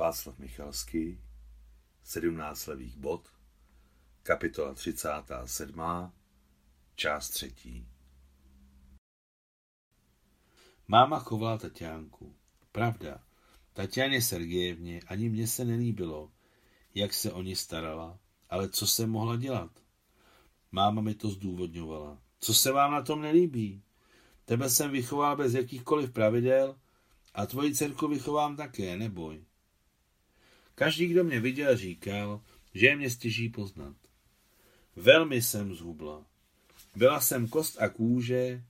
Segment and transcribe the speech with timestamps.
[0.00, 1.20] Václav Michalský,
[2.04, 3.28] 17 levých bod,
[4.22, 6.12] kapitola 37,
[6.94, 7.88] část třetí.
[10.88, 12.34] Máma chovala Tatiánku.
[12.72, 13.24] Pravda,
[13.72, 16.32] Tatianě Sergejevně ani mně se nelíbilo,
[16.94, 18.18] jak se o ní starala,
[18.50, 19.70] ale co se mohla dělat?
[20.72, 22.22] Máma mi to zdůvodňovala.
[22.38, 23.82] Co se vám na tom nelíbí?
[24.44, 26.78] Tebe jsem vychoval bez jakýchkoliv pravidel
[27.34, 29.44] a tvoji dcerku vychovám také, neboj.
[30.80, 32.40] Každý, kdo mě viděl, říkal,
[32.74, 33.96] že je mě stěží poznat.
[34.96, 36.24] Velmi jsem zhubla.
[36.96, 38.62] Byla jsem kost a kůže,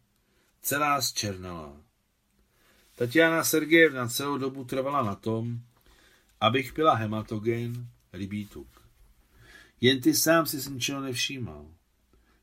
[0.62, 1.80] celá zčernala.
[2.96, 5.60] Tatiana Sergejevna celou dobu trvala na tom,
[6.40, 8.88] abych pila hematogen, rybí tuk.
[9.80, 11.66] Jen ty sám si ničeho nevšímal.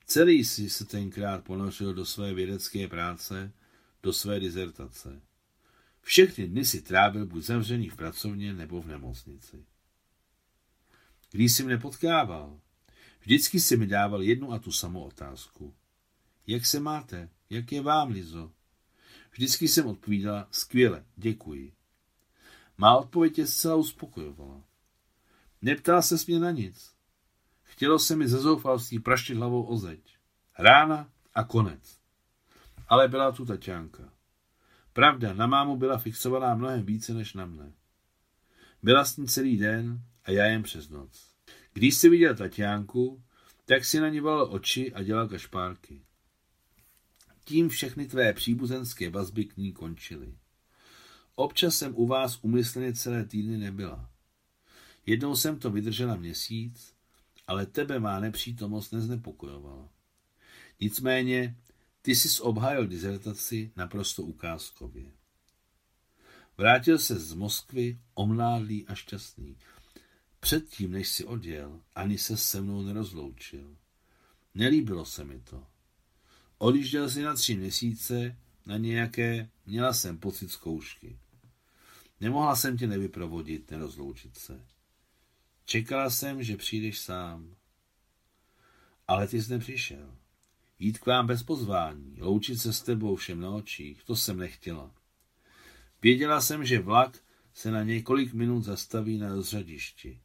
[0.05, 3.51] Celý si se tenkrát ponořil do své vědecké práce,
[4.03, 5.21] do své dizertace.
[6.07, 9.65] Všechny dny si trávil buď zavřený v pracovně nebo v nemocnici.
[11.31, 12.59] Když si mě potkával,
[13.19, 15.75] vždycky si mi dával jednu a tu samou otázku.
[16.47, 17.29] Jak se máte?
[17.49, 18.51] Jak je vám, Lizo?
[19.31, 21.73] Vždycky jsem odpovídala, skvěle, děkuji.
[22.77, 24.63] Má odpověď je zcela uspokojovala.
[25.61, 26.93] Neptal se mě na nic.
[27.63, 30.17] Chtělo se mi ze zoufalství praštit hlavou o zeď.
[30.59, 31.99] Rána a konec.
[32.87, 34.16] Ale byla tu Tatiánka.
[34.97, 37.73] Pravda, na mámu byla fixovaná mnohem více než na mne.
[38.83, 41.33] Byla s ní celý den a já jen přes noc.
[41.73, 43.23] Když si viděl Tatiánku,
[43.65, 46.01] tak si na ní volal oči a dělal kašpárky.
[47.45, 50.35] Tím všechny tvé příbuzenské vazby k ní končily.
[51.35, 54.09] Občas jsem u vás umyslně celé týdny nebyla.
[55.05, 56.93] Jednou jsem to vydržela měsíc,
[57.47, 59.89] ale tebe má nepřítomnost neznepokojovala.
[60.79, 61.55] Nicméně
[62.07, 65.11] ty jsi obhájil dizertaci naprosto ukázkově.
[66.57, 69.57] Vrátil se z Moskvy omládlý a šťastný.
[70.39, 73.77] Předtím, než si odjel, ani se se mnou nerozloučil.
[74.55, 75.67] Nelíbilo se mi to.
[76.57, 81.19] Odjížděl si na tři měsíce na nějaké, měla jsem pocit zkoušky.
[82.19, 84.65] Nemohla jsem tě nevyprovodit, nerozloučit se.
[85.65, 87.55] Čekala jsem, že přijdeš sám.
[89.07, 90.17] Ale ty jsi nepřišel.
[90.79, 94.91] Jít k vám bez pozvání, loučit se s tebou všem na očích, to jsem nechtěla.
[96.01, 97.19] Věděla jsem, že vlak
[97.53, 100.19] se na několik minut zastaví na rozřadišti.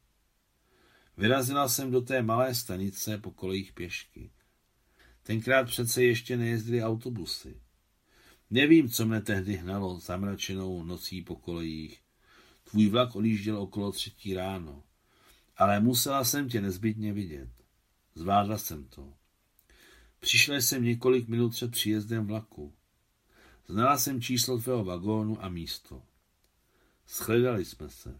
[1.16, 4.30] Vyrazila jsem do té malé stanice po kolejích pěšky.
[5.22, 7.60] Tenkrát přece ještě nejezdily autobusy.
[8.50, 12.00] Nevím, co mne tehdy hnalo zamračenou nocí po kolejích.
[12.70, 14.82] Tvůj vlak odjížděl okolo třetí ráno.
[15.56, 17.48] Ale musela jsem tě nezbytně vidět.
[18.14, 19.14] Zvládla jsem to.
[20.22, 22.72] Přišla jsem několik minut před příjezdem vlaku.
[23.66, 26.02] Znala jsem číslo tvého vagónu a místo.
[27.08, 28.18] Shledali jsme se.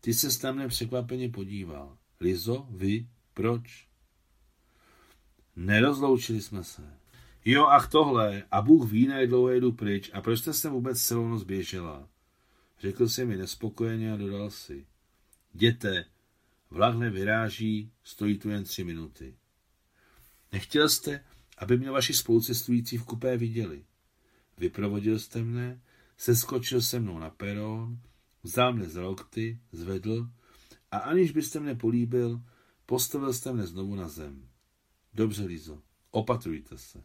[0.00, 1.98] Ty se tam nepřekvapeně podíval.
[2.20, 3.88] Lizo, vy, proč?
[5.56, 6.96] Nerozloučili jsme se.
[7.44, 11.02] Jo, ach tohle, a Bůh ví, jak dlouho jedu pryč, a proč jste se vůbec
[11.02, 12.08] celou noc běžela?
[12.80, 14.86] Řekl si mi nespokojeně a dodal si.
[15.54, 16.04] Jděte,
[16.70, 19.39] vlak nevyráží, stojí tu jen tři minuty.
[20.52, 21.24] Nechtěl jste,
[21.58, 23.84] aby mě vaši spolucestující v kupé viděli.
[24.58, 25.80] Vyprovodil jste mne,
[26.16, 28.00] seskočil se mnou na perón,
[28.42, 30.30] vzal mne za lokty, zvedl
[30.90, 32.40] a aniž byste mne políbil,
[32.86, 34.48] postavil jste mne znovu na zem.
[35.14, 37.02] Dobře, Lizo, opatrujte se.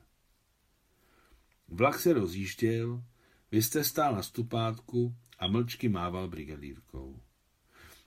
[1.67, 3.03] Vlak se rozjížděl,
[3.51, 7.19] vy jste stál na stupátku a mlčky mával brigadírkou.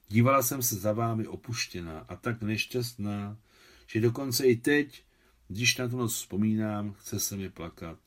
[0.09, 3.39] Dívala jsem se za vámi opuštěná a tak nešťastná,
[3.87, 5.05] že dokonce i teď,
[5.49, 7.99] když na tu noc vzpomínám, chce se mi plakat.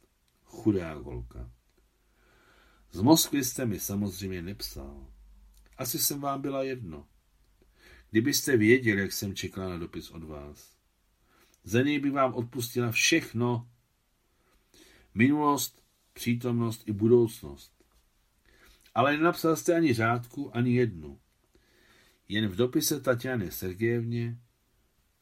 [0.43, 1.51] Chudá holka.
[2.91, 5.07] Z Moskvy jste mi samozřejmě nepsal.
[5.77, 7.07] Asi jsem vám byla jedno.
[8.11, 10.75] Kdybyste věděl, jak jsem čekala na dopis od vás.
[11.63, 13.69] Za něj bych vám odpustila všechno.
[15.13, 17.71] Minulost, přítomnost i budoucnost.
[18.95, 21.19] Ale nenapsal jste ani řádku, ani jednu.
[22.27, 24.39] Jen v dopise Tatiany Sergejevně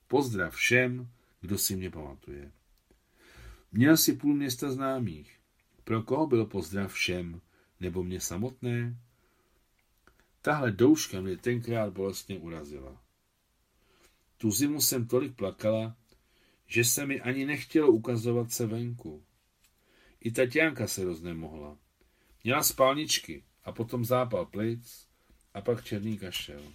[0.08, 1.10] pozdrav všem,
[1.42, 2.52] kdo si mě pamatuje.
[3.72, 5.40] Měl si půl města známých.
[5.84, 7.42] Pro koho byl pozdrav všem,
[7.80, 8.98] nebo mě samotné?
[10.42, 13.02] Tahle douška mě tenkrát bolestně urazila.
[14.38, 15.96] Tu zimu jsem tolik plakala,
[16.68, 19.24] že se mi ani nechtělo ukazovat se venku.
[20.20, 21.78] I Tatianka se roznemohla.
[22.44, 25.08] Měla spálničky a potom zápal plic
[25.54, 26.74] a pak černý kašel.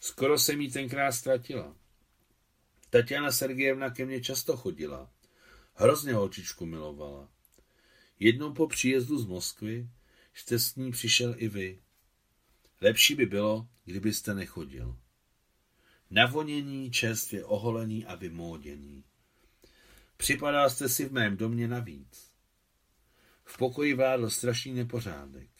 [0.00, 1.76] Skoro jsem jí tenkrát ztratila.
[2.90, 5.10] Tatiana Sergejevna ke mně často chodila.
[5.74, 7.28] Hrozně holčičku milovala.
[8.18, 9.88] Jednou po příjezdu z Moskvy
[10.34, 11.82] jste s ní přišel i vy.
[12.80, 14.96] Lepší by bylo, kdybyste nechodil.
[16.10, 19.04] Navonění, čerstvě oholený a vymóděný.
[20.16, 22.30] Připadal jste si v mém domě navíc.
[23.44, 25.50] V pokoji vládl strašný nepořádek.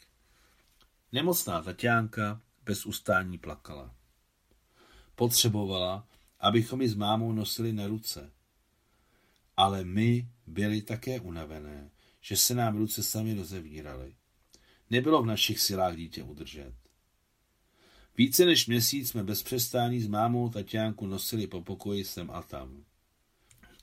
[1.11, 3.95] Nemocná Tatiánka bez ustání plakala.
[5.15, 6.07] Potřebovala,
[6.39, 8.31] abychom ji s mámou nosili na ruce.
[9.57, 11.89] Ale my byli také unavené,
[12.21, 14.15] že se nám ruce sami rozevíraly.
[14.89, 16.73] Nebylo v našich silách dítě udržet.
[18.17, 22.83] Více než měsíc jsme bez přestání s mámou Tatiánku nosili po pokoji sem a tam.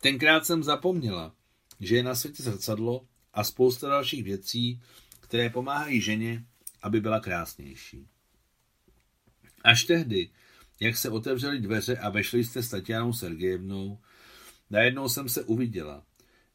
[0.00, 1.34] Tenkrát jsem zapomněla,
[1.80, 4.80] že je na světě zrcadlo a spousta dalších věcí,
[5.20, 6.44] které pomáhají ženě,
[6.82, 8.08] aby byla krásnější.
[9.64, 10.30] Až tehdy,
[10.80, 13.98] jak se otevřely dveře a vešli jste s Tatianou Sergejevnou,
[14.70, 16.02] najednou jsem se uviděla,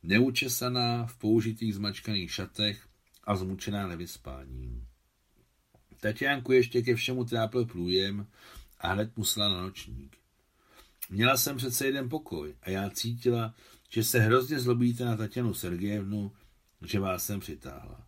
[0.04, 2.88] neučesaná v použitých zmačkaných šatech
[3.24, 4.88] a zmučená nevyspáním.
[6.00, 8.28] Tatiánku ještě ke všemu trápil průjem
[8.80, 10.18] a hned musela na nočník.
[11.10, 13.56] Měla jsem přece jeden pokoj a já cítila,
[13.90, 16.32] že se hrozně zlobíte na Tatianu Sergejevnu,
[16.82, 18.08] že vás sem přitáhla.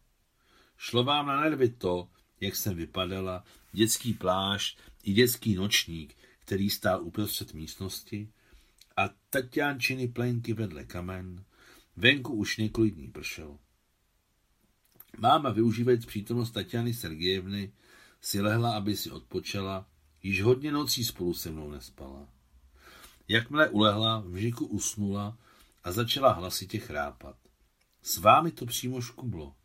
[0.78, 2.10] Šlo vám na nervy to,
[2.44, 8.30] jak jsem vypadala, dětský plášť i dětský nočník, který stál uprostřed místnosti,
[8.98, 11.44] a Tatiančiny plenky vedle kamen,
[11.96, 13.60] venku už několik dní pršelo.
[15.18, 17.74] Máma, využívajíc přítomnost Tatiany Sergejevny,
[18.22, 19.90] si lehla, aby si odpočela,
[20.24, 22.28] již hodně nocí spolu se mnou nespala.
[23.28, 25.38] Jakmile ulehla, v žiku usnula
[25.84, 27.36] a začala hlasitě chrápat.
[28.02, 29.56] S vámi to přímo škublo.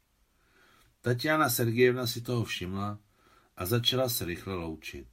[1.01, 2.99] Tatiana Sergejevna si toho všimla
[3.57, 5.09] a začala se rychle loučit.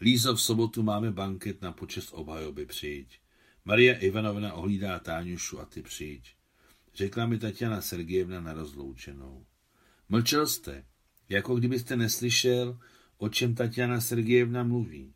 [0.00, 3.20] Lízo, v sobotu máme banket na počest obhajoby, přijď.
[3.64, 6.34] Maria Ivanovna ohlídá Táňušu a ty přijď.
[6.94, 9.46] Řekla mi Tatiana Sergejevna na rozloučenou.
[10.08, 10.84] Mlčel jste,
[11.28, 12.78] jako kdybyste neslyšel,
[13.18, 15.14] o čem Tatiana Sergejevna mluví.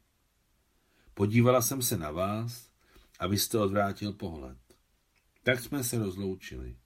[1.15, 2.71] Podívala jsem se na vás
[3.19, 4.59] a vy jste odvrátil pohled.
[5.43, 6.77] Tak jsme se rozloučili.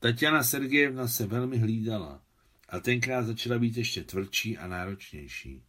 [0.00, 2.22] Tatiana Sergejevna se velmi hlídala
[2.68, 5.62] a tenkrát začala být ještě tvrdší a náročnější.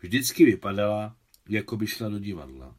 [0.00, 1.16] Vždycky vypadala,
[1.48, 2.76] jako by šla do divadla.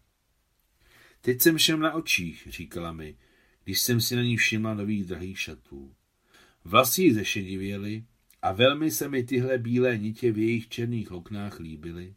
[1.22, 3.18] Teď jsem všem na očích, říkala mi,
[3.64, 5.96] když jsem si na ní všimla nových drahých šatů.
[6.66, 8.06] Vlasy jí zešedivěly
[8.42, 12.16] a velmi se mi tyhle bílé nitě v jejich černých oknách líbily,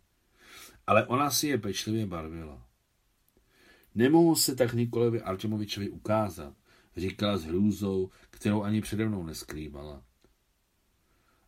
[0.86, 2.66] ale ona si je pečlivě barvila.
[3.94, 6.54] Nemohu se tak Nikolovi Artemovičovi ukázat,
[6.96, 10.02] říkala s hrůzou, kterou ani přede mnou neskrývala.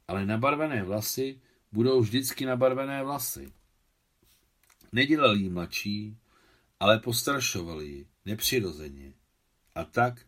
[0.08, 1.40] Ale nabarvené vlasy
[1.72, 3.52] budou vždycky nabarvené vlasy.
[4.92, 6.18] Nedělali jí mladší,
[6.80, 9.12] ale postaršovali ji nepřirozeně.
[9.74, 10.26] A tak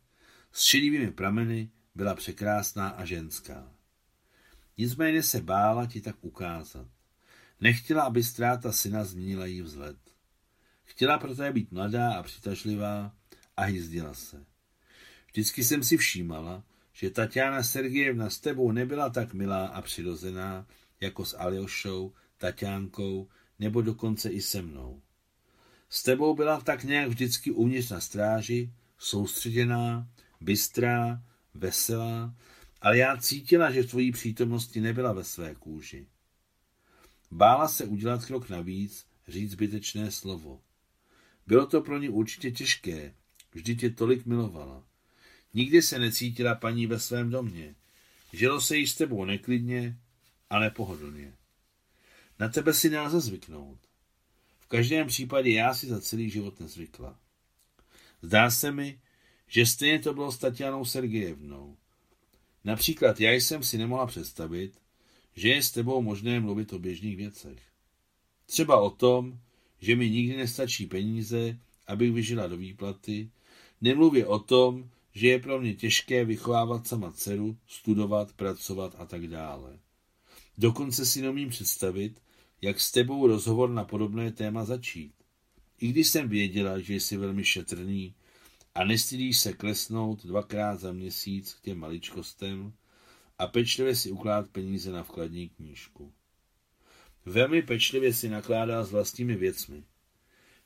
[0.52, 3.72] s šedivými prameny byla překrásná a ženská.
[4.78, 6.86] Nicméně se bála ti tak ukázat.
[7.60, 9.96] Nechtěla, aby ztráta syna změnila jí vzhled.
[10.84, 13.16] Chtěla proto být mladá a přitažlivá
[13.56, 14.53] a hyzdila se.
[15.34, 20.66] Vždycky jsem si všímala, že Tatiana Sergejevna s tebou nebyla tak milá a přirozená,
[21.00, 23.28] jako s Aljošou, Tatiánkou
[23.58, 25.02] nebo dokonce i se mnou.
[25.88, 30.08] S tebou byla tak nějak vždycky uvnitř na stráži, soustředěná,
[30.40, 31.22] bystrá,
[31.54, 32.34] veselá,
[32.80, 36.06] ale já cítila, že v tvojí přítomnosti nebyla ve své kůži.
[37.30, 40.60] Bála se udělat krok navíc, říct zbytečné slovo.
[41.46, 43.14] Bylo to pro ní určitě těžké,
[43.52, 44.84] vždy tě tolik milovala.
[45.54, 47.74] Nikdy se necítila paní ve svém domě.
[48.32, 49.98] Žilo se jí s tebou neklidně
[50.50, 51.32] a nepohodlně.
[52.38, 53.78] Na tebe si nelze zvyknout.
[54.60, 57.18] V každém případě já si za celý život nezvykla.
[58.22, 59.00] Zdá se mi,
[59.48, 61.76] že stejně to bylo s Tatianou Sergejevnou.
[62.64, 64.72] Například já jsem si nemohla představit,
[65.36, 67.62] že je s tebou možné mluvit o běžných věcech.
[68.46, 69.38] Třeba o tom,
[69.80, 73.30] že mi nikdy nestačí peníze, abych vyžila do výplaty,
[73.80, 79.26] nemluvě o tom, že je pro mě těžké vychovávat sama dceru, studovat, pracovat a tak
[79.26, 79.78] dále.
[80.58, 82.22] Dokonce si nemím představit,
[82.62, 85.12] jak s tebou rozhovor na podobné téma začít.
[85.80, 88.14] I když jsem věděla, že jsi velmi šetrný
[88.74, 92.72] a nestydíš se klesnout dvakrát za měsíc k těm maličkostem
[93.38, 96.12] a pečlivě si ukládát peníze na vkladní knížku.
[97.26, 99.84] Velmi pečlivě si nakládá s vlastními věcmi.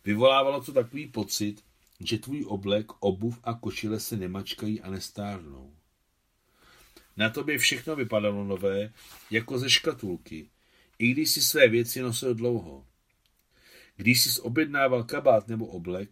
[0.05, 1.65] Vyvolávalo to takový pocit,
[2.01, 5.75] že tvůj oblek, obuv a košile se nemačkají a nestárnou.
[7.17, 8.93] Na tobě všechno vypadalo nové,
[9.31, 10.51] jako ze škatulky,
[10.99, 12.87] i když si své věci nosil dlouho.
[13.97, 16.11] Když jsi objednával kabát nebo oblek,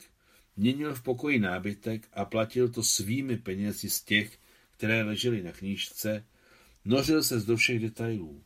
[0.56, 4.38] měnil v pokoji nábytek a platil to svými penězi z těch,
[4.76, 6.26] které ležely na knížce,
[6.84, 8.44] nořil se do všech detailů.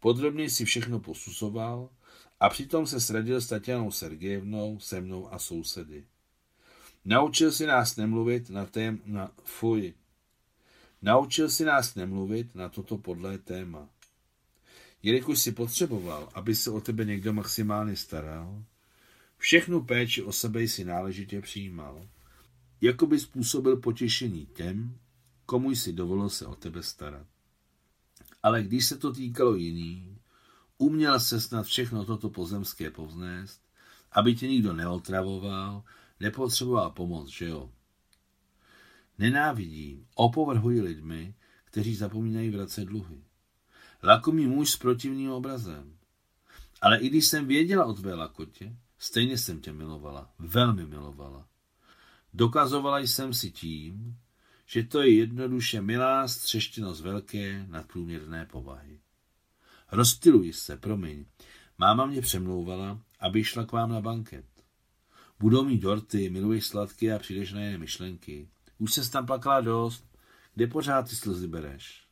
[0.00, 1.90] Podrobně si všechno posuzoval
[2.40, 6.04] a přitom se sradil s Tatianou Sergejevnou, se mnou a sousedy.
[7.08, 9.00] Naučil si nás nemluvit na tém...
[9.06, 9.30] na...
[9.44, 9.94] fuj.
[11.02, 13.88] Naučil si nás nemluvit na toto podlé téma.
[15.02, 18.64] Jelikož si potřeboval, aby se o tebe někdo maximálně staral,
[19.38, 22.08] všechnu péči o sebe si náležitě přijímal.
[22.80, 24.98] Jakoby způsobil potěšení těm,
[25.46, 27.26] komu jsi dovolil se o tebe starat.
[28.42, 30.18] Ale když se to týkalo jiný,
[30.78, 33.62] uměl se snad všechno toto pozemské povznést,
[34.12, 35.84] aby tě nikdo neotravoval,
[36.20, 37.70] nepotřeboval pomoc, že jo?
[39.18, 41.34] Nenávidím, opovrhuji lidmi,
[41.64, 43.24] kteří zapomínají vracet dluhy.
[44.02, 45.98] Lakomý muž s protivným obrazem.
[46.80, 51.48] Ale i když jsem věděla o tvé lakotě, stejně jsem tě milovala, velmi milovala.
[52.34, 54.16] Dokazovala jsem si tím,
[54.66, 59.00] že to je jednoduše milá střeštěnost velké nadprůměrné povahy.
[59.92, 61.24] Rozptiluji se, promiň.
[61.78, 64.44] Máma mě přemlouvala, aby šla k vám na banket.
[65.40, 68.48] Budou mít dorty, miluješ sladké a přijdeš na jiné myšlenky.
[68.78, 70.08] Už se tam plakala dost.
[70.54, 72.04] Kde pořád ty slzy bereš?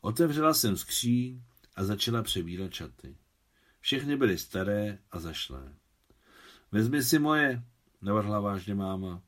[0.00, 1.42] Otevřela jsem skříň
[1.76, 3.16] a začala přebírat čaty.
[3.80, 5.74] Všechny byly staré a zašlé.
[6.72, 7.62] Vezmi si moje,
[8.02, 9.22] navrhla vážně máma.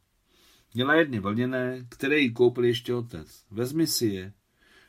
[0.75, 3.45] Měla jedny vlněné, které jí koupil ještě otec.
[3.51, 4.33] Vezmi si je.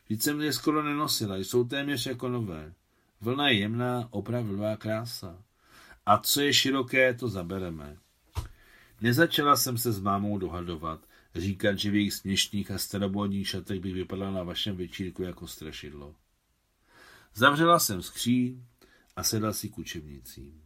[0.10, 2.74] Víc jsem je skoro nenosila, jsou téměř jako nové.
[3.22, 5.44] Vlna je jemná, opravdová krása.
[6.06, 7.98] A co je široké, to zabereme.
[9.02, 13.94] Nezačala jsem se s mámou dohadovat, říkat, že v jejich směšných a starobodních šatech bych
[13.94, 16.16] vypadala na vašem večírku jako strašidlo.
[17.34, 18.64] Zavřela jsem skříň
[19.16, 20.62] a sedla si k učebnicím.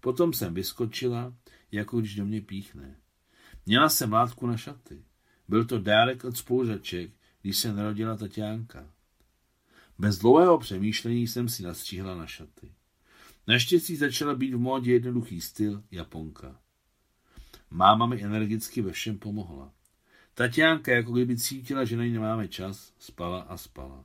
[0.00, 1.34] Potom jsem vyskočila,
[1.72, 2.96] jako když do mě píchne.
[3.66, 5.04] Měla jsem látku na šaty.
[5.48, 7.10] Byl to dárek od spolužaček,
[7.42, 8.90] když se narodila Tatiánka.
[9.98, 12.72] Bez dlouhého přemýšlení jsem si nastříhla na šaty.
[13.46, 16.60] Naštěstí začala být v módě jednoduchý styl Japonka.
[17.70, 19.72] Máma mi energicky ve všem pomohla.
[20.34, 24.04] Tatiánka, jako kdyby cítila, že na ní nemáme čas, spala a spala.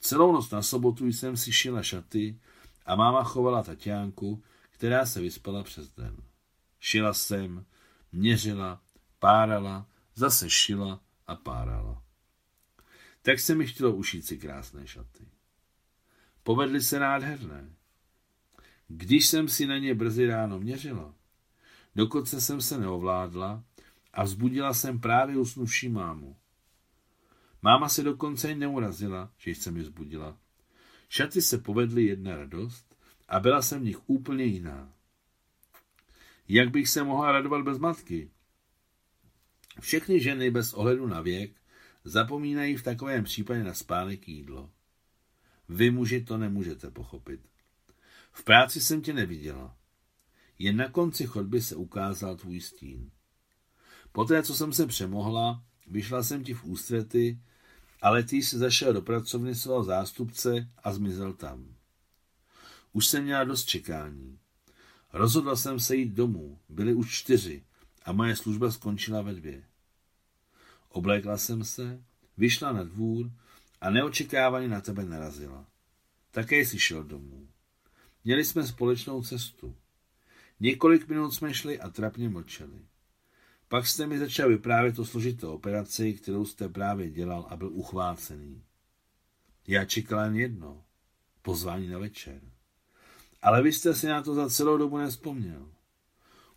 [0.00, 2.40] Celou noc na sobotu jsem si šila šaty
[2.86, 6.16] a máma chovala Tatiánku, která se vyspala přes den.
[6.80, 7.64] Šila jsem,
[8.12, 8.82] měřila,
[9.18, 12.02] párala, zase šila a párala.
[13.22, 15.28] Tak se mi chtělo ušít si krásné šaty.
[16.42, 17.70] Povedly se nádherné.
[18.96, 21.14] Když jsem si na ně brzy ráno měřila,
[21.94, 23.64] dokonce jsem se neovládla
[24.12, 26.36] a vzbudila jsem právě usnuvší mámu.
[27.62, 30.38] Máma se dokonce i neurazila, že jsem ji vzbudila.
[31.08, 32.96] Šaty se povedly jedna radost
[33.28, 34.92] a byla jsem v nich úplně jiná.
[36.48, 38.30] Jak bych se mohla radovat bez matky?
[39.80, 41.52] Všechny ženy bez ohledu na věk
[42.04, 44.70] zapomínají v takovém případě na spánek jídlo.
[45.68, 47.53] Vy muži to nemůžete pochopit.
[48.34, 49.76] V práci jsem tě neviděla.
[50.58, 53.10] Jen na konci chodby se ukázal tvůj stín.
[54.12, 57.38] Poté, co jsem se přemohla, vyšla jsem ti v ústrety,
[58.02, 61.74] ale ty se zašel do pracovny svého zástupce a zmizel tam.
[62.92, 64.38] Už jsem měla dost čekání.
[65.12, 67.64] Rozhodla jsem se jít domů, byly už čtyři
[68.04, 69.64] a moje služba skončila ve dvě.
[70.88, 72.02] Oblékla jsem se,
[72.36, 73.30] vyšla na dvůr
[73.80, 75.66] a neočekávaně na tebe narazila.
[76.30, 77.48] Také jsi šel domů.
[78.24, 79.76] Měli jsme společnou cestu.
[80.60, 82.86] Několik minut jsme šli a trapně mlčeli.
[83.68, 88.62] Pak jste mi začal vyprávět o složité operaci, kterou jste právě dělal a byl uchvácený.
[89.66, 90.84] Já čekal jen jedno.
[91.42, 92.40] Pozvání na večer.
[93.42, 95.68] Ale vy jste si na to za celou dobu nespomněl.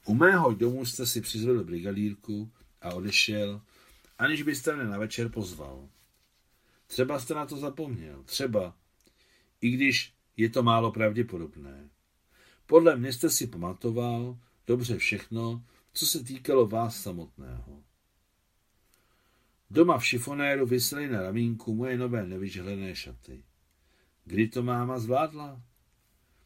[0.06, 3.62] U mého domu jste si přizvedl brigadírku a odešel,
[4.18, 5.90] aniž byste mě na večer pozval.
[6.88, 8.76] Třeba jste na to zapomněl, třeba,
[9.62, 11.90] i když je to málo pravděpodobné.
[12.66, 15.64] Podle mě jste si pamatoval dobře všechno,
[15.94, 17.84] co se týkalo vás samotného.
[19.70, 23.44] Doma v šifonéru vysely na ramínku moje nové nevyžhlené šaty.
[24.26, 25.62] Kdy to máma zvládla?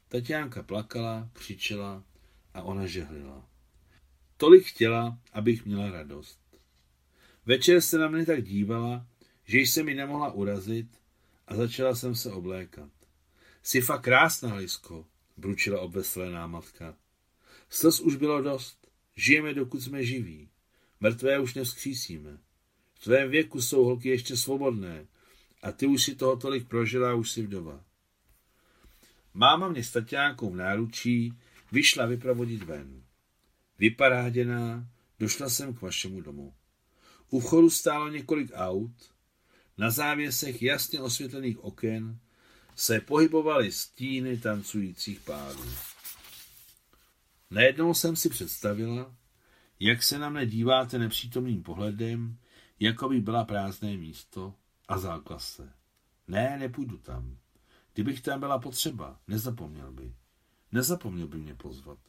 [0.08, 2.04] Tatiánka plakala, křičela
[2.54, 3.50] a ona žehlila.
[4.38, 6.40] Tolik chtěla, abych měla radost.
[7.46, 9.08] Večer se na mě tak dívala,
[9.44, 10.88] že jsem mi nemohla urazit
[11.48, 12.90] a začala jsem se oblékat.
[13.64, 15.06] Jsi fakt krásná, Lisko,
[15.38, 16.96] bručila obveslená matka.
[17.70, 18.88] Slz už bylo dost.
[19.16, 20.50] Žijeme, dokud jsme živí.
[21.00, 22.38] Mrtvé už nevzkřísíme.
[22.94, 25.08] V tvém věku jsou holky ještě svobodné
[25.62, 27.84] a ty už si toho tolik prožila a už si vdova.
[29.34, 30.02] Máma mě s
[30.42, 31.34] v náručí
[31.72, 33.04] vyšla vypravodit ven.
[33.80, 34.88] Vyparáděná,
[35.20, 36.54] došla jsem k vašemu domu.
[37.30, 39.14] U vchodu stálo několik aut,
[39.78, 42.20] na závěsech jasně osvětlených oken
[42.76, 45.64] se pohybovaly stíny tancujících pádů.
[47.52, 49.16] Najednou jsem si představila,
[49.80, 52.38] jak se na mne díváte nepřítomným pohledem,
[52.80, 54.54] jako by byla prázdné místo
[54.88, 55.74] a záklas se.
[56.28, 57.38] Ne, nepůjdu tam.
[57.94, 60.14] Kdybych tam byla potřeba, nezapomněl by.
[60.72, 62.00] Nezapomněl by mě pozvat.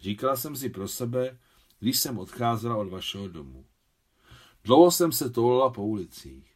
[0.00, 1.38] Říkala jsem si pro sebe,
[1.80, 3.66] když jsem odcházela od vašeho domu.
[4.64, 6.54] Dlouho jsem se toulala po ulicích.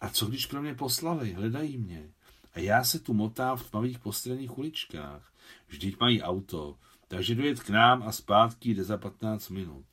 [0.00, 2.12] A co když pro mě poslali, hledají mě.
[2.54, 5.32] A já se tu motám v tmavých postranných uličkách.
[5.68, 6.78] Vždyť mají auto,
[7.08, 9.84] takže dojet k nám a zpátky jde za 15 minut.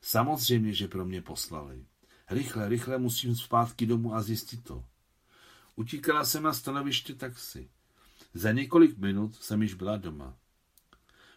[0.00, 1.84] Samozřejmě, že pro mě poslali.
[2.30, 4.84] Rychle, rychle musím zpátky domů a zjistit to.
[5.76, 7.70] Utíkala jsem na stanoviště taxi.
[8.34, 10.36] Za několik minut jsem již byla doma.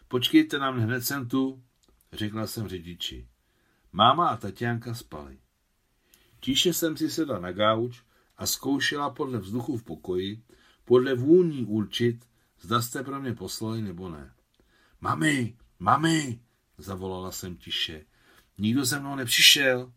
[0.08, 1.62] Počkejte nám, hned jsem tu,
[2.12, 3.28] řekla jsem řidiči.
[3.92, 5.38] Máma a Tatiánka spali.
[6.40, 8.02] Tíše jsem si sedla na gauč
[8.36, 10.42] a zkoušela podle vzduchu v pokoji,
[10.84, 12.24] podle vůní určit,
[12.60, 14.34] zda jste pro mě poslali nebo ne.
[15.00, 16.40] Mami, mami,
[16.78, 18.04] zavolala jsem tiše.
[18.58, 19.92] Nikdo se mnou nepřišel.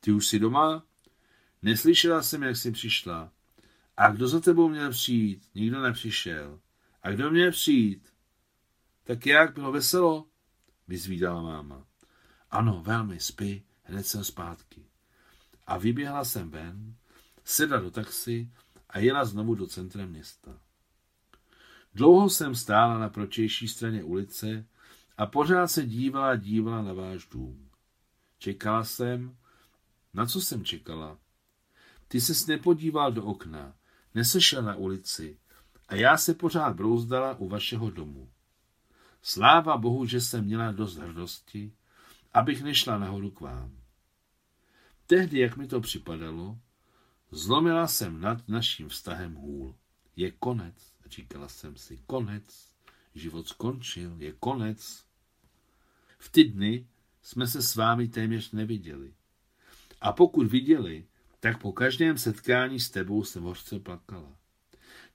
[0.00, 0.84] Ty už jsi doma?
[1.62, 3.32] Neslyšela jsem, jak jsi přišla.
[3.96, 5.48] A kdo za tebou měl přijít?
[5.54, 6.60] Nikdo nepřišel.
[7.02, 8.08] A kdo měl přijít?
[9.04, 10.26] Tak jak, bylo veselo?
[10.88, 11.86] Vyzvídala máma.
[12.50, 14.86] Ano, velmi, spí, hned jsem zpátky.
[15.66, 16.94] A vyběhla jsem ven,
[17.44, 18.50] sedla do taxi
[18.94, 20.58] a jela znovu do centra města.
[21.94, 24.66] Dlouho jsem stála na pročejší straně ulice
[25.18, 27.70] a pořád se dívala dívala na váš dům.
[28.38, 29.36] Čekala jsem,
[30.14, 31.18] na co jsem čekala?
[32.08, 33.74] Ty ses nepodíval do okna,
[34.14, 35.38] nesešel na ulici
[35.88, 38.30] a já se pořád brouzdala u vašeho domu.
[39.22, 41.72] Sláva Bohu, že jsem měla dost hrdosti,
[42.34, 43.78] abych nešla nahoru k vám.
[45.06, 46.58] Tehdy, jak mi to připadalo,
[47.34, 49.74] zlomila jsem nad naším vztahem hůl.
[50.16, 52.74] Je konec, říkala jsem si, konec,
[53.14, 55.04] život skončil, je konec.
[56.18, 56.86] V ty dny
[57.22, 59.14] jsme se s vámi téměř neviděli.
[60.00, 61.06] A pokud viděli,
[61.40, 64.36] tak po každém setkání s tebou jsem hořce plakala.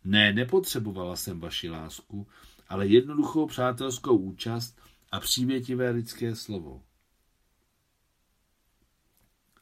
[0.04, 2.28] Ne, nepotřebovala jsem vaši lásku,
[2.68, 6.84] ale jednoduchou přátelskou účast a přívětivé lidské slovo.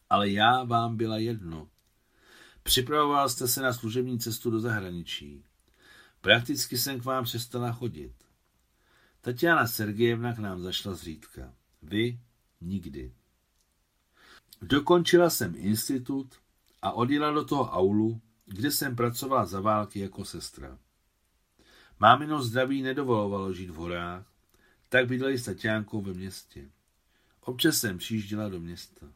[0.10, 1.70] Ale já vám byla jedno.
[2.68, 5.44] Připravoval jste se na služební cestu do zahraničí.
[6.22, 8.14] Prakticky jsem k vám přestala chodit.
[9.22, 11.54] Tatiana Sergejevna k nám zašla zřídka.
[11.82, 12.20] Vy
[12.62, 13.14] nikdy.
[14.62, 16.36] Dokončila jsem institut
[16.82, 20.80] a odjela do toho aulu, kde jsem pracovala za války jako sestra.
[22.00, 24.26] Mámino zdraví nedovolovalo žít v horách,
[24.90, 26.70] tak bydleli s Tatiánkou ve městě.
[27.42, 29.08] Občas jsem přijížděla do města.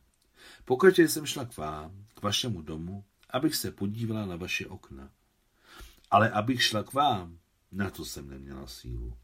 [0.65, 5.11] Pokaždé jsem šla k vám, k vašemu domu, abych se podívala na vaše okna.
[6.11, 7.39] Ale abych šla k vám,
[7.71, 9.17] na to jsem neměla sílu.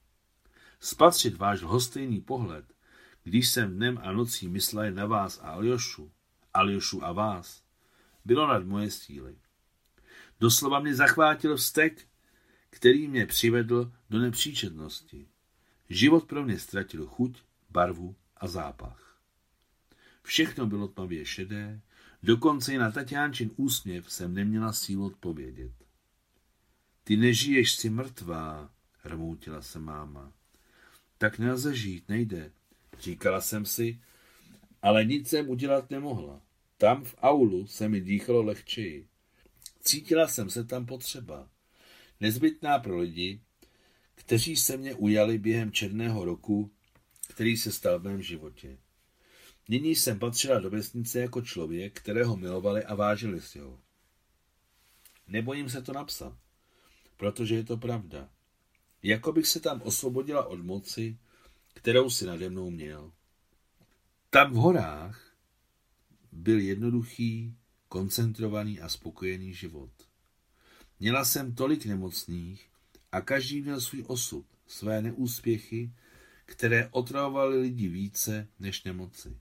[0.79, 2.65] Spatřit váš hostejný pohled,
[3.23, 6.11] když jsem dnem a nocí myslela na vás a Aljošu,
[6.53, 7.63] Aljošu a vás,
[8.25, 9.37] bylo nad moje síly.
[10.39, 12.07] Doslova mě zachvátil vztek,
[12.69, 15.27] který mě přivedl do nepříčetnosti.
[15.89, 19.19] Život pro mě ztratil chuť, barvu a zápach.
[20.23, 21.81] Všechno bylo tmavě šedé,
[22.23, 25.71] dokonce i na Tatiánčin úsměv jsem neměla sílu odpovědět.
[27.03, 28.71] Ty nežiješ, si mrtvá,
[29.05, 30.33] rmoutila se máma.
[31.17, 32.51] Tak nelze žít, nejde,
[32.99, 34.01] říkala jsem si,
[34.81, 36.41] ale nic jsem udělat nemohla.
[36.77, 39.07] Tam v aulu se mi dýchalo lehčeji.
[39.81, 41.49] Cítila jsem se tam potřeba.
[42.19, 43.41] Nezbytná pro lidi,
[44.15, 46.71] kteří se mě ujali během černého roku,
[47.27, 48.77] který se stal v mém životě.
[49.69, 53.79] Nyní jsem patřila do vesnice jako člověk, kterého milovali a vážili si ho.
[55.27, 56.37] Nebojím se to napsat,
[57.17, 58.29] protože je to pravda.
[59.03, 61.17] Jako bych se tam osvobodila od moci,
[61.73, 63.11] kterou si nade mnou měl.
[64.29, 65.35] Tam v horách
[66.31, 67.55] byl jednoduchý,
[67.89, 69.91] koncentrovaný a spokojený život.
[70.99, 72.69] Měla jsem tolik nemocných
[73.11, 75.91] a každý měl svůj osud, své neúspěchy,
[76.45, 79.37] které otravovaly lidi více než nemoci.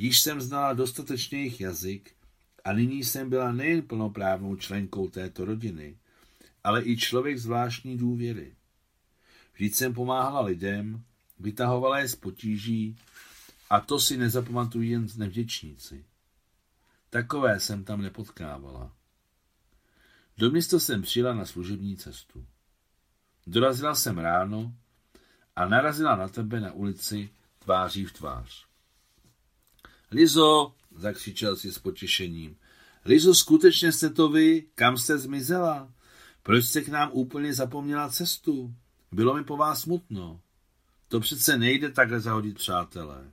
[0.00, 2.14] Již jsem znala dostatečně jejich jazyk
[2.64, 5.98] a nyní jsem byla nejen plnoprávnou členkou této rodiny,
[6.64, 8.54] ale i člověk zvláštní důvěry.
[9.54, 11.04] Vždyť jsem pomáhala lidem,
[11.38, 12.96] vytahovala je z potíží
[13.70, 16.04] a to si nezapamatují jen nevděčníci.
[17.10, 18.92] Takové jsem tam nepotkávala.
[20.38, 22.46] Do města jsem přijela na služební cestu.
[23.46, 24.74] Dorazila jsem ráno
[25.56, 28.69] a narazila na tebe na ulici tváří v tvář.
[30.10, 32.56] Lizo, zakřičel si s potěšením.
[33.04, 34.66] Lizo, skutečně jste to vy?
[34.74, 35.92] Kam jste zmizela?
[36.42, 38.74] Proč jste k nám úplně zapomněla cestu?
[39.12, 40.40] Bylo mi po vás smutno.
[41.08, 43.32] To přece nejde takhle zahodit, přátelé.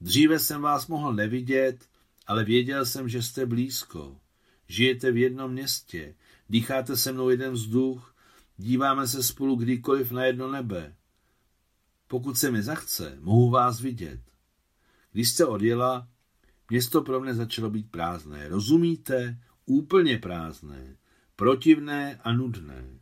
[0.00, 1.88] Dříve jsem vás mohl nevidět,
[2.26, 4.16] ale věděl jsem, že jste blízko.
[4.68, 6.14] Žijete v jednom městě,
[6.48, 8.14] dýcháte se mnou jeden vzduch,
[8.56, 10.96] díváme se spolu kdykoliv na jedno nebe.
[12.08, 14.20] Pokud se mi zachce, mohu vás vidět.
[15.12, 16.08] Když jste odjela,
[16.70, 18.48] město pro mě začalo být prázdné.
[18.48, 19.38] Rozumíte?
[19.66, 20.96] Úplně prázdné.
[21.36, 23.00] Protivné a nudné.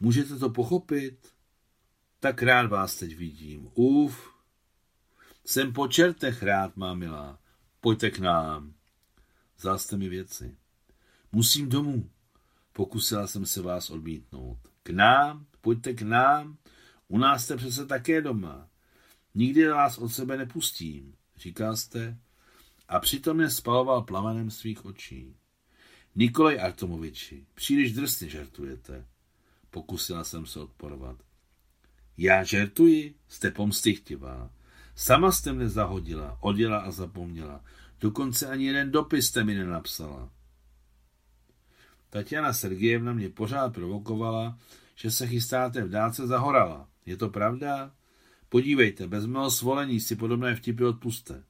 [0.00, 1.28] Můžete to pochopit?
[2.20, 3.68] Tak rád vás teď vidím.
[3.74, 4.32] Uf.
[5.44, 7.38] Jsem po čertech rád, má milá.
[7.80, 8.74] Pojďte k nám.
[9.56, 10.56] Vzal jste mi věci.
[11.32, 12.10] Musím domů.
[12.72, 14.58] Pokusila jsem se vás odmítnout.
[14.82, 15.46] K nám?
[15.60, 16.56] Pojďte k nám.
[17.08, 18.68] U nás jste přece také doma.
[19.34, 22.18] Nikdy vás od sebe nepustím, říkal jste,
[22.88, 25.36] a přitom je spaloval plamenem svých očí.
[26.14, 29.06] Nikolaj Artomoviči, příliš drsně žertujete.
[29.70, 31.16] Pokusila jsem se odporovat.
[32.16, 33.14] Já žertuji?
[33.28, 34.50] Jste pomstychtivá.
[34.94, 37.64] Sama jste mne zahodila, odjela a zapomněla.
[38.00, 40.30] Dokonce ani jeden dopis jste mi nenapsala.
[42.10, 44.58] Tatiana Sergejevna mě pořád provokovala,
[44.94, 46.88] že se chystáte v dálce za horala.
[47.06, 47.94] Je to pravda?
[48.52, 51.44] Podívejte, bez mého svolení si podobné vtipy odpuste.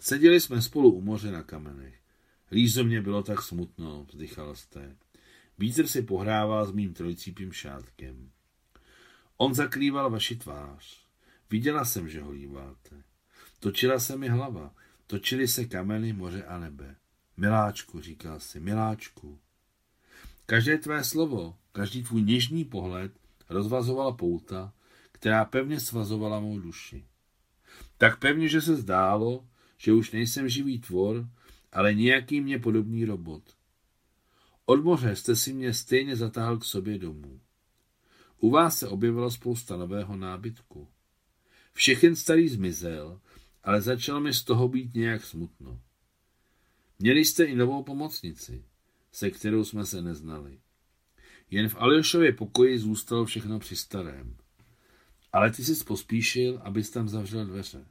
[0.00, 2.00] Seděli jsme spolu u moře na kamenech.
[2.50, 4.96] Lízo mě bylo tak smutno, vzdychal jste.
[5.58, 8.30] Vítr si pohrával s mým trojcípým šátkem.
[9.36, 11.06] On zakrýval vaši tvář.
[11.50, 13.02] Viděla jsem, že ho líbáte.
[13.60, 14.74] Točila se mi hlava.
[15.06, 16.96] Točily se kameny, moře a nebe.
[17.36, 19.38] Miláčku, říkal si, miláčku.
[20.46, 23.12] Každé tvé slovo, každý tvůj něžný pohled
[23.48, 24.72] rozvazovala pouta,
[25.20, 27.04] která pevně svazovala mou duši.
[27.98, 31.28] Tak pevně, že se zdálo, že už nejsem živý tvor,
[31.72, 33.42] ale nějaký mě podobný robot.
[34.66, 37.40] Od moře jste si mě stejně zatáhl k sobě domů.
[38.38, 40.88] U vás se objevila spousta nového nábytku.
[41.72, 43.20] Všechen starý zmizel,
[43.64, 45.80] ale začalo mi z toho být nějak smutno.
[46.98, 48.64] Měli jste i novou pomocnici,
[49.12, 50.60] se kterou jsme se neznali.
[51.50, 54.39] Jen v Aljošově pokoji zůstalo všechno při starém.
[55.32, 57.86] Ale ty jsi pospíšil, abys tam zavřel dveře.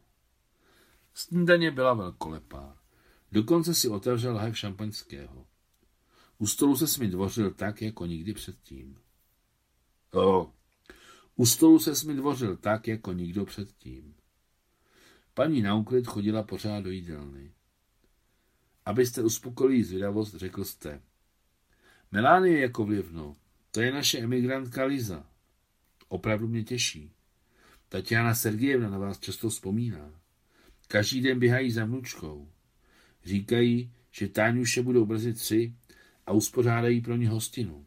[1.14, 2.78] Snídaně byla velkolepá.
[3.32, 5.46] Dokonce si otevřel lahev šampaňského.
[6.38, 9.00] U stolu se mi dvořil tak, jako nikdy předtím.
[10.14, 10.54] O,
[11.36, 14.16] u stolu se mi dvořil tak, jako nikdo předtím.
[15.34, 17.54] Paní na úklid chodila pořád do jídelny.
[18.86, 21.02] Abyste uspokojili zvědavost, řekl jste.
[22.12, 23.36] Melánie jako vlivno,
[23.72, 25.26] to je naše emigrantka Liza.
[26.08, 27.12] Opravdu mě těší.
[27.90, 30.12] Tatiana Sergejevna na vás často vzpomíná.
[30.88, 32.50] Každý den běhají za vnučkou.
[33.26, 35.74] Říkají, že Táňuše budou brzy tři
[36.26, 37.86] a uspořádají pro ně hostinu.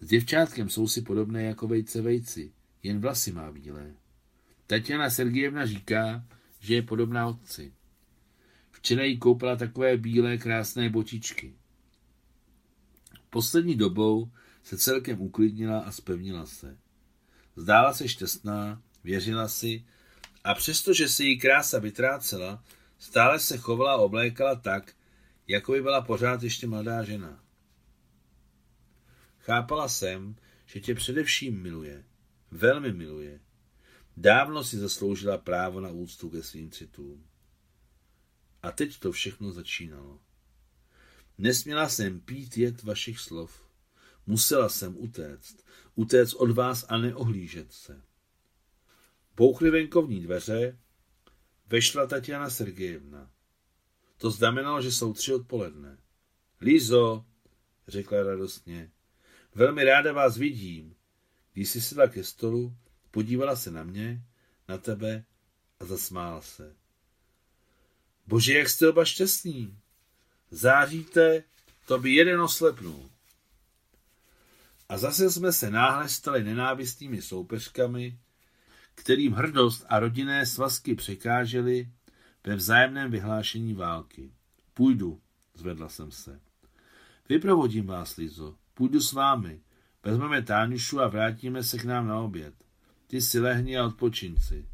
[0.00, 2.52] S děvčátkem jsou si podobné jako vejce vejci,
[2.82, 3.94] jen vlasy má bílé.
[4.66, 6.26] Tatiana Sergejevna říká,
[6.60, 7.72] že je podobná otci.
[8.70, 11.54] Včera jí koupila takové bílé krásné botičky.
[13.30, 14.30] Poslední dobou
[14.62, 16.78] se celkem uklidnila a spevnila se.
[17.56, 19.84] Zdála se šťastná, věřila si
[20.44, 22.64] a přestože se jí krása vytrácela,
[22.98, 24.96] stále se chovala a oblékala tak,
[25.46, 27.44] jako by byla pořád ještě mladá žena.
[29.38, 32.04] Chápala jsem, že tě především miluje,
[32.50, 33.40] velmi miluje.
[34.16, 37.26] Dávno si zasloužila právo na úctu ke svým citům.
[38.62, 40.20] A teď to všechno začínalo.
[41.38, 43.62] Nesměla jsem pít jet vašich slov.
[44.26, 45.66] Musela jsem utéct.
[45.94, 48.02] Utéct od vás a neohlížet se.
[49.38, 50.78] Bouchly venkovní dveře,
[51.66, 53.30] vešla Tatiana Sergejevna.
[54.16, 55.98] To znamenalo, že jsou tři odpoledne.
[56.60, 57.24] Lízo,
[57.88, 58.90] řekla radostně,
[59.54, 60.94] velmi ráda vás vidím.
[61.52, 62.76] Když si sedla ke stolu,
[63.10, 64.22] podívala se na mě,
[64.68, 65.24] na tebe
[65.80, 66.76] a zasmála se.
[68.26, 69.78] Bože, jak jste oba šťastní.
[70.50, 71.44] Záříte,
[71.86, 73.10] to by jeden oslepnul.
[74.88, 78.18] A zase jsme se náhle stali nenávistnými soupeřkami,
[78.98, 81.88] kterým hrdost a rodinné svazky překážely
[82.46, 84.32] ve vzájemném vyhlášení války.
[84.74, 85.20] Půjdu,
[85.54, 86.40] zvedla jsem se.
[87.28, 89.60] Vyprovodím vás, Lizo, půjdu s vámi.
[90.04, 92.54] Vezmeme Táňušu a vrátíme se k nám na oběd.
[93.06, 94.66] Ty si lehni a odpočinci.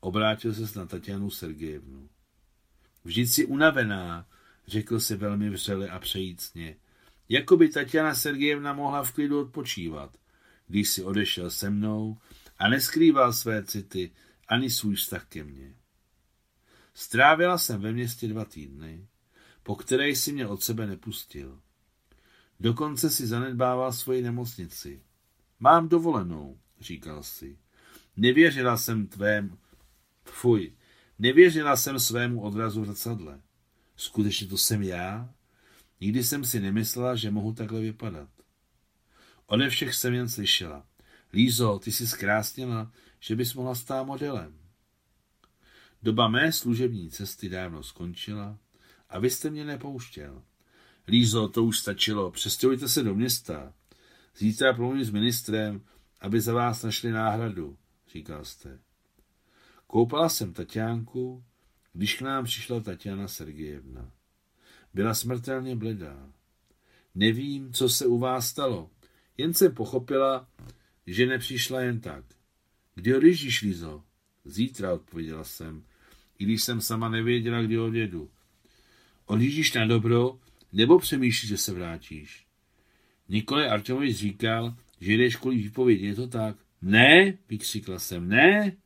[0.00, 2.08] Obrátil se na Tatianu Sergejevnu.
[3.04, 4.26] Vždyť si unavená,
[4.66, 6.76] řekl si velmi vřele a přejícně.
[7.28, 10.16] Jako by Tatiana Sergejevna mohla v klidu odpočívat,
[10.68, 12.18] když si odešel se mnou
[12.58, 14.10] a neskrýval své city
[14.48, 15.74] ani svůj vztah ke mně.
[16.94, 19.06] Strávila jsem ve městě dva týdny,
[19.62, 21.60] po které si mě od sebe nepustil.
[22.60, 25.02] Dokonce si zanedbával svoji nemocnici.
[25.60, 27.58] Mám dovolenou, říkal si.
[28.16, 29.58] Nevěřila jsem tvém...
[30.24, 30.72] Fuj,
[31.18, 33.40] nevěřila jsem svému odrazu v zrcadle.
[33.96, 35.34] Skutečně to jsem já?
[36.00, 38.28] Nikdy jsem si nemyslela, že mohu takhle vypadat.
[39.50, 40.86] Ode všech jsem jen slyšela.
[41.32, 44.58] Lízo, ty jsi zkrásněla, že bys mohla stát modelem.
[46.02, 48.58] Doba mé služební cesty dávno skončila
[49.08, 50.42] a vy jste mě nepouštěl.
[51.08, 53.72] Lízo, to už stačilo, přestěhujte se do města.
[54.36, 55.80] Zítra promluvím s ministrem,
[56.20, 57.78] aby za vás našli náhradu,
[58.12, 58.78] říkal jste.
[59.86, 61.44] Koupala jsem Tatiánku,
[61.92, 64.12] když k nám přišla Tatiana Sergejevna.
[64.94, 66.32] Byla smrtelně bledá.
[67.14, 68.90] Nevím, co se u vás stalo,
[69.38, 70.48] jen jsem pochopila,
[71.06, 72.24] že nepřišla jen tak.
[72.94, 74.02] Kdy odjíždíš, Lizo?
[74.44, 75.84] Zítra, odpověděla jsem,
[76.38, 78.30] i když jsem sama nevěděla, kdy odjedu.
[79.26, 80.38] Odjíždíš na dobro,
[80.72, 82.46] nebo přemýšlíš, že se vrátíš?
[83.28, 86.56] Nikolaj Artemovič říkal, že jdeš kvůli výpovědi, je to tak?
[86.82, 88.76] Ne, vykřikla jsem, ne.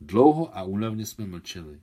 [0.00, 1.80] Dlouho a únavně jsme mlčeli.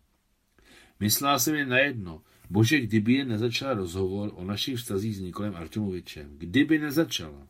[0.99, 2.21] Myslela jsem jen na jedno.
[2.49, 6.37] Bože, kdyby jen nezačala rozhovor o našich vztazích s Nikolem Artemovičem.
[6.37, 7.47] Kdyby nezačala.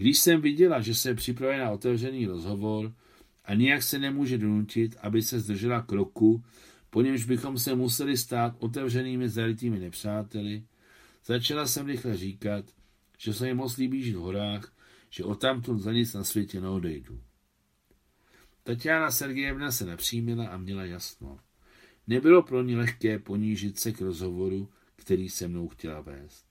[0.00, 2.94] Když jsem viděla, že se připravuje na otevřený rozhovor
[3.44, 6.44] a nijak se nemůže donutit, aby se zdržela kroku,
[6.90, 10.64] po němž bychom se museli stát otevřenými zarytými nepřáteli,
[11.24, 12.64] začala jsem rychle říkat,
[13.18, 14.72] že se mi moc líbí žít v horách,
[15.10, 17.20] že o tamtud za nic na světě neodejdu.
[18.62, 21.38] Tatiana Sergejevna se napřímila a měla jasno.
[22.06, 26.46] Nebylo pro ní lehké ponížit se k rozhovoru, který se mnou chtěla vést.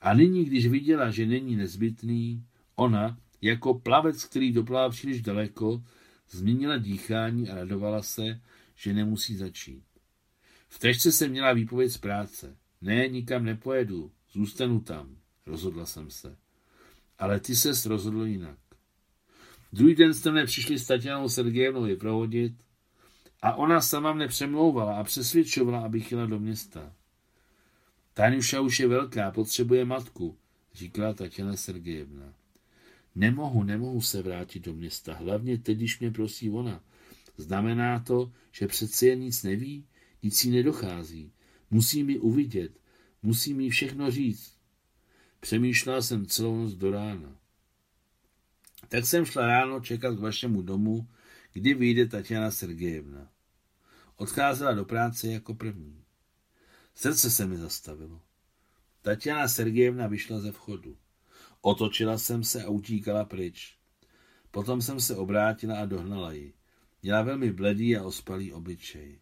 [0.00, 2.44] A nyní, když viděla, že není nezbytný,
[2.78, 5.82] ona, jako plavec, který doplává příliš daleko,
[6.30, 8.40] změnila dýchání a radovala se,
[8.74, 9.84] že nemusí začít.
[10.68, 12.56] V tečce se měla výpověď z práce.
[12.80, 16.36] Ne, nikam nepojedu, zůstanu tam, rozhodla jsem se.
[17.18, 18.58] Ale ty ses rozhodl jinak.
[19.72, 22.52] Druhý den jste mne přišli s Tatianou Sergejevnou vyprovodit
[23.42, 26.92] a ona sama mne přemlouvala a přesvědčovala, abych jela do města.
[28.14, 30.36] Táňuša už je velká, potřebuje matku,
[30.74, 32.34] říkala Tatiana Sergejevna.
[33.14, 36.84] Nemohu, nemohu se vrátit do města, hlavně teď, když mě prosí ona.
[37.36, 39.86] Znamená to, že přece jen nic neví,
[40.22, 41.32] nic jí nedochází.
[41.70, 42.80] Musí mi uvidět,
[43.22, 44.58] musí mi všechno říct.
[45.40, 47.36] Přemýšlela jsem celou noc do rána.
[48.88, 51.08] Tak jsem šla ráno čekat k vašemu domu,
[51.52, 53.32] kdy vyjde Tatiana Sergejevna.
[54.16, 56.04] Odcházela do práce jako první.
[56.94, 58.22] Srdce se mi zastavilo.
[59.02, 60.96] Tatiana Sergejevna vyšla ze vchodu.
[61.68, 63.76] Otočila jsem se a utíkala pryč.
[64.50, 66.52] Potom jsem se obrátila a dohnala ji.
[67.02, 69.18] Měla velmi bledý a ospalý obličej.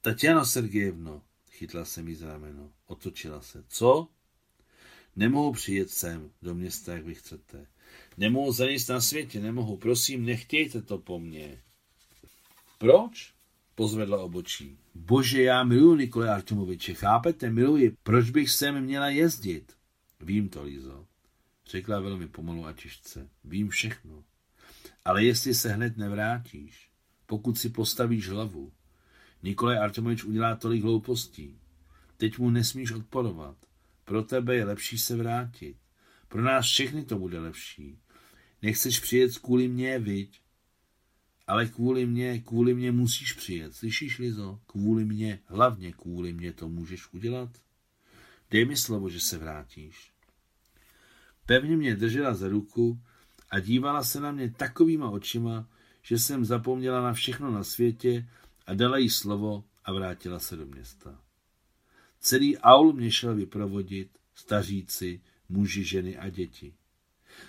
[0.00, 3.64] Tatiano Sergejevno, chytla se mi za rameno, otočila se.
[3.68, 4.08] Co?
[5.16, 7.66] Nemohu přijet sem do města, jak vy chcete.
[8.16, 9.76] Nemohu za nic na světě, nemohu.
[9.76, 11.62] Prosím, nechtějte to po mně.
[12.78, 13.34] Proč?
[13.74, 14.78] Pozvedla obočí.
[14.94, 17.96] Bože, já miluji Nikole Artemoviče, chápete, miluji.
[18.02, 19.72] Proč bych sem měla jezdit?
[20.20, 21.07] Vím to, Lizo.
[21.68, 23.28] Řekla velmi pomalu a těžce.
[23.44, 24.24] Vím všechno.
[25.04, 26.90] Ale jestli se hned nevrátíš,
[27.26, 28.72] pokud si postavíš hlavu,
[29.42, 31.60] Nikolaj Artemovič udělá tolik hloupostí.
[32.16, 33.56] Teď mu nesmíš odporovat.
[34.04, 35.76] Pro tebe je lepší se vrátit.
[36.28, 37.98] Pro nás všechny to bude lepší.
[38.62, 40.40] Nechceš přijet kvůli mě, viď?
[41.46, 43.74] Ale kvůli mě, kvůli mě musíš přijet.
[43.74, 44.60] Slyšíš, Lizo?
[44.66, 47.50] Kvůli mě, hlavně kvůli mě to můžeš udělat?
[48.50, 50.12] Dej mi slovo, že se vrátíš.
[51.48, 53.00] Pevně mě držela za ruku
[53.50, 55.68] a dívala se na mě takovýma očima,
[56.02, 58.28] že jsem zapomněla na všechno na světě
[58.66, 61.20] a dala jí slovo a vrátila se do města.
[62.20, 66.74] Celý aul mě šel vyprovodit, staříci, muži, ženy a děti.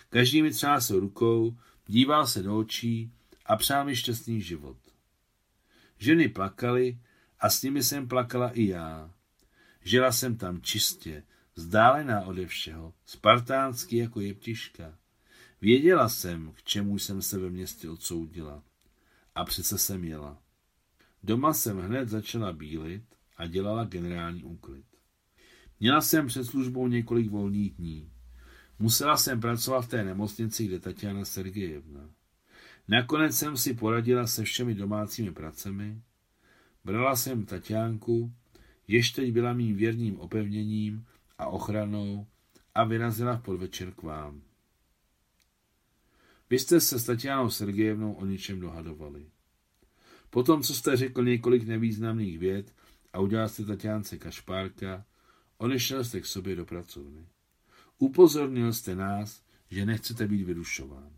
[0.10, 1.58] Každý mi třásl rukou,
[1.88, 3.12] díval se do očí
[3.46, 4.78] a přál mi šťastný život.
[5.98, 7.00] Ženy plakaly
[7.40, 9.14] a s nimi jsem plakala i já.
[9.84, 11.24] Žila jsem tam čistě,
[11.60, 14.98] vzdálená ode všeho, spartánsky jako jeptiška.
[15.62, 18.64] Věděla jsem, k čemu jsem se ve městě odsoudila.
[19.36, 20.42] A přece jsem jela.
[21.24, 23.04] Doma jsem hned začala bílit
[23.38, 24.86] a dělala generální úklid.
[25.80, 28.12] Měla jsem před službou několik volných dní.
[28.80, 32.10] Musela jsem pracovat v té nemocnici, kde Tatiana Sergejevna.
[32.88, 36.02] Nakonec jsem si poradila se všemi domácími pracemi,
[36.86, 38.34] brala jsem Tatiánku,
[38.88, 41.06] jež teď byla mým věrným opevněním
[41.40, 42.28] a ochranou
[42.76, 44.42] a vyrazila v podvečer k vám.
[46.50, 49.26] Vy jste se s Tatianou Sergejevnou o ničem dohadovali.
[50.30, 52.74] Potom, co jste řekl několik nevýznamných věd
[53.14, 55.06] a udělal jste Tatiánce kašpárka,
[55.58, 57.26] odešel jste k sobě do pracovny.
[57.98, 61.12] Upozornil jste nás, že nechcete být vyrušován.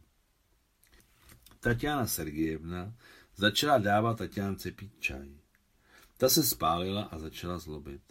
[1.60, 2.94] Tatiana Sergejevna
[3.36, 5.30] začala dávat Tatiance pít čaj.
[6.18, 8.02] Ta se spálila a začala zlobit.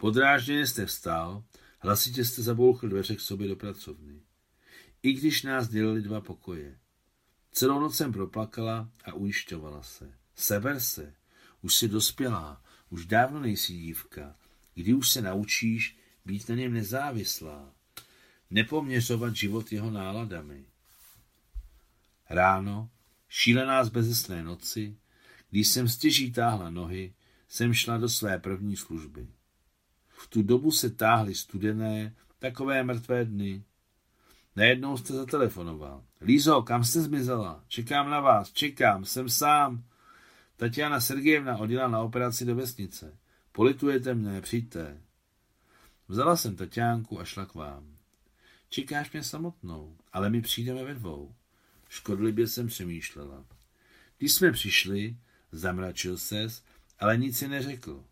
[0.00, 1.44] Podrážděně jste vstal,
[1.78, 4.20] hlasitě jste zabouchl dveře k sobě do pracovny.
[5.02, 6.78] I když nás dělili dva pokoje.
[7.52, 10.14] Celou noc jsem proplakala a ujišťovala se.
[10.34, 11.14] Seber se,
[11.62, 14.36] už jsi dospělá, už dávno nejsi dívka,
[14.74, 17.72] kdy už se naučíš být na něm nezávislá,
[18.50, 20.64] nepoměřovat život jeho náladami.
[22.30, 22.90] Ráno,
[23.28, 24.96] šílená z bezesné noci,
[25.50, 27.14] když jsem stěží táhla nohy,
[27.48, 29.28] jsem šla do své první služby.
[30.18, 33.64] V tu dobu se táhly studené, takové mrtvé dny.
[34.56, 36.04] Najednou jste zatelefonoval.
[36.20, 37.64] Lízo, kam jste zmizela?
[37.68, 39.84] Čekám na vás, čekám, jsem sám.
[40.56, 43.18] Tatiana Sergejevna odjela na operaci do vesnice.
[43.52, 45.00] Politujete mne, přijďte.
[46.08, 47.96] Vzala jsem Tatiánku a šla k vám.
[48.68, 51.34] Čekáš mě samotnou, ale my přijdeme ve dvou.
[51.88, 53.44] Škodlivě jsem přemýšlela.
[54.18, 55.16] Když jsme přišli,
[55.52, 56.62] zamračil ses,
[56.98, 58.04] ale nic si neřekl.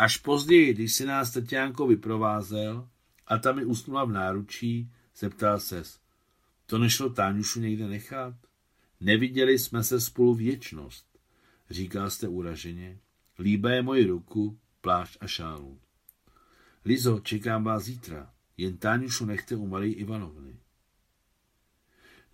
[0.00, 2.88] Až později, když si nás Tatiánko vyprovázel
[3.26, 6.00] a tam mi usnula v náručí, zeptal ses,
[6.66, 8.34] to nešlo Táňušu někde nechat?
[9.00, 11.06] Neviděli jsme se spolu věčnost.
[11.70, 12.98] Říkal jste uraženě.
[13.38, 15.80] Líbé je moji ruku, plášť a šálu.
[16.84, 18.32] Lizo, čekám vás zítra.
[18.56, 20.56] Jen Táňušu nechte u Marie Ivanovny.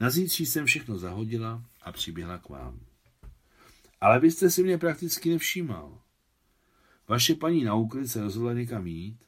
[0.00, 2.81] Na zítří jsem všechno zahodila a přiběhla k vám.
[4.00, 6.05] Ale vy jste si mě prakticky nevšímal.
[7.08, 9.18] Vaše paní na úklid se rozhodla někam jít,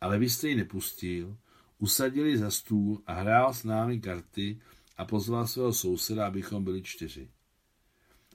[0.00, 1.36] ale vy jste ji nepustil,
[1.78, 4.60] usadili za stůl a hrál s námi karty
[4.96, 7.30] a pozval svého souseda, abychom byli čtyři.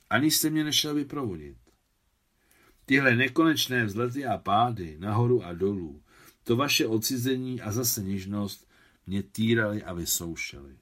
[0.10, 1.58] Ani jste mě nešel vyprovodit.
[2.86, 6.02] Tyhle nekonečné vzlety a pády, nahoru a dolů,
[6.43, 8.67] to vaše odcizení a zase něžnost
[9.08, 10.78] mě týrali a vysoušeli.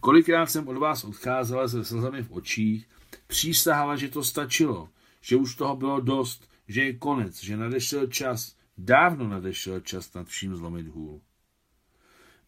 [0.00, 2.88] Kolikrát jsem od vás odcházela se slzami v očích,
[3.26, 4.88] přísahala, že to stačilo,
[5.20, 10.28] že už toho bylo dost, že je konec, že nadešel čas, dávno nadešel čas nad
[10.28, 11.20] vším zlomit hůl.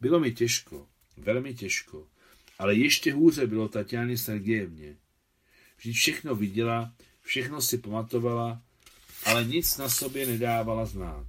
[0.01, 2.07] Bylo mi těžko, velmi těžko,
[2.59, 4.97] ale ještě hůře bylo Tatiany Sergejevně.
[5.79, 8.63] Vždyť všechno viděla, všechno si pamatovala,
[9.27, 11.27] ale nic na sobě nedávala znát.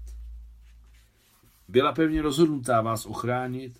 [1.67, 3.79] Byla pevně rozhodnutá vás ochránit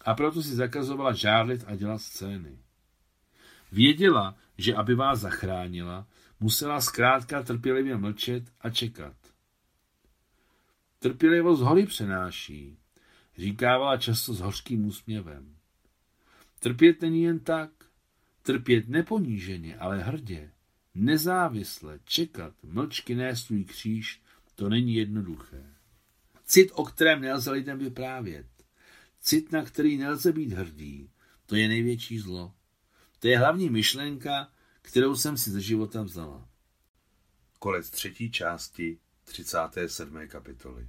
[0.00, 2.58] a proto si zakazovala žádlit a dělat scény.
[3.72, 6.06] Věděla, že aby vás zachránila,
[6.44, 9.16] musela zkrátka trpělivě mlčet a čekat.
[10.98, 12.78] Trpělivost hory přenáší,
[13.38, 15.56] říkávala často s hořkým úsměvem.
[16.58, 17.70] Trpět není jen tak,
[18.42, 20.50] trpět neponíženě, ale hrdě,
[20.94, 24.22] nezávisle, čekat, mlčky nést svůj kříž,
[24.54, 25.66] to není jednoduché.
[26.44, 28.46] Cit, o kterém nelze lidem vyprávět.
[29.20, 31.10] Cit, na který nelze být hrdý.
[31.46, 32.54] To je největší zlo.
[33.18, 34.53] To je hlavní myšlenka,
[34.84, 36.48] kterou jsem si ze života vzala.
[37.58, 40.28] Konec třetí části 37.
[40.28, 40.88] kapitoly.